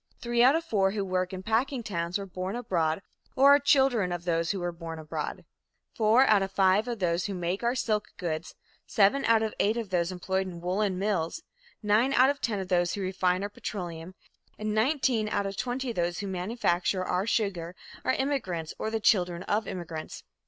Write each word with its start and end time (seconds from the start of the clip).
Three 0.19 0.41
out 0.41 0.55
of 0.55 0.65
four 0.65 0.89
who 0.89 1.05
work 1.05 1.31
in 1.31 1.43
packing 1.43 1.83
towns 1.83 2.17
were 2.17 2.25
born 2.25 2.55
abroad 2.55 3.03
or 3.35 3.53
are 3.53 3.59
children 3.59 4.11
of 4.11 4.25
those 4.25 4.49
who 4.49 4.59
were 4.59 4.71
born 4.71 4.97
abroad; 4.97 5.45
four 5.93 6.23
out 6.25 6.41
of 6.41 6.51
five 6.51 6.87
of 6.87 6.97
those 6.97 7.25
who 7.27 7.35
make 7.35 7.61
our 7.61 7.75
silk 7.75 8.07
goods, 8.17 8.55
seven 8.87 9.23
out 9.25 9.43
of 9.43 9.53
eight 9.59 9.77
of 9.77 9.91
those 9.91 10.11
employed 10.11 10.47
in 10.47 10.59
woolen 10.59 10.97
mills, 10.97 11.43
nine 11.83 12.13
out 12.13 12.31
of 12.31 12.41
ten 12.41 12.57
of 12.59 12.67
those 12.67 12.95
who 12.95 13.01
refine 13.01 13.43
our 13.43 13.49
petroleum, 13.49 14.15
and 14.57 14.73
nineteen 14.73 15.29
out 15.29 15.45
of 15.45 15.55
twenty 15.55 15.91
of 15.91 15.95
those 15.95 16.17
who 16.17 16.27
manufacture 16.27 17.03
our 17.05 17.27
sugar 17.27 17.75
are 18.03 18.13
immigrants 18.13 18.73
or 18.79 18.89
the 18.89 18.99
children 18.99 19.43
of 19.43 19.67
immigrants." 19.67 20.23